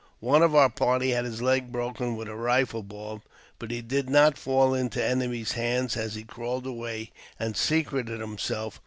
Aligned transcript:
One 0.19 0.41
of 0.41 0.55
our 0.55 0.71
party 0.71 1.11
had 1.11 1.25
his 1.25 1.43
leg 1.43 1.71
broken 1.71 2.15
with 2.15 2.27
a 2.27 2.33
rifle 2.33 2.81
ball, 2.81 3.21
but 3.59 3.69
he 3.69 3.83
did 3.83 4.09
not 4.09 4.35
fall 4.35 4.73
into 4.73 4.97
the 4.97 5.05
enemy's 5.05 5.51
hands, 5.51 5.95
as 5.95 6.15
he 6.15 6.23
crawled 6.23 6.65
away 6.65 7.11
and 7.39 7.55
secreted 7.55 8.19
himself. 8.19 8.79